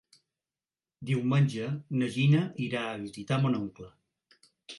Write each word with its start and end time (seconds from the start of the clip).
Diumenge 1.09 1.67
na 1.99 2.09
Gina 2.15 2.41
irà 2.69 2.83
a 2.87 2.97
visitar 3.05 3.41
mon 3.45 3.61
oncle. 3.61 3.93